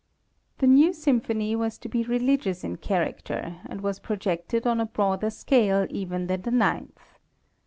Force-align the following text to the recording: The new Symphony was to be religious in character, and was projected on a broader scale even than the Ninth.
The 0.57 0.65
new 0.65 0.93
Symphony 0.93 1.55
was 1.55 1.77
to 1.77 1.87
be 1.87 2.01
religious 2.03 2.63
in 2.63 2.77
character, 2.77 3.57
and 3.67 3.81
was 3.81 3.99
projected 3.99 4.65
on 4.65 4.81
a 4.81 4.87
broader 4.87 5.29
scale 5.29 5.85
even 5.91 6.25
than 6.25 6.41
the 6.41 6.49
Ninth. 6.49 7.19